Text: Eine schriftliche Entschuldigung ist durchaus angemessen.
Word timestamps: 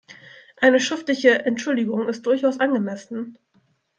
Eine 0.59 0.79
schriftliche 0.79 1.45
Entschuldigung 1.45 2.09
ist 2.09 2.25
durchaus 2.25 2.59
angemessen. 2.59 3.37